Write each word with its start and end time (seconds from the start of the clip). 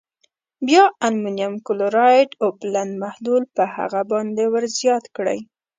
بیا 0.67 0.83
المونیم 1.07 1.53
کلورایډ 1.67 2.29
اوبلن 2.45 2.89
محلول 3.01 3.43
په 3.55 3.63
هغه 3.75 4.01
باندې 4.11 4.43
ور 4.51 4.63
زیات 4.79 5.05
کړئ. 5.15 5.39